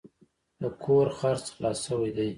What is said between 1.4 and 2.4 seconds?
خلاص شوی دی.